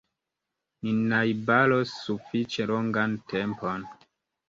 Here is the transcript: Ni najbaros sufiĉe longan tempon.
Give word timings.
Ni 0.87 0.93
najbaros 1.11 1.93
sufiĉe 2.07 2.69
longan 2.75 3.17
tempon. 3.33 3.91